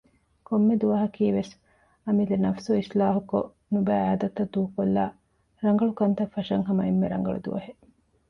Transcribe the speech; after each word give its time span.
ކޮންމެ 0.47 0.75
ދުވަހަކީވެސް 0.81 1.53
އަމިއްލަ 2.05 2.37
ނަފްސު 2.45 2.71
އިސްލާހުކޮށް 2.79 3.49
ނުބައި 3.73 4.03
އާދަތައް 4.05 4.51
ދޫކޮށްލައި 4.53 5.13
ރަނގަޅުކަންތައް 5.63 6.33
ފަށަން 6.35 6.65
ހަމަ 6.67 6.81
އެންމެ 6.85 7.05
ރަނގަޅު 7.13 7.39
ދުވަހެއް 7.45 7.81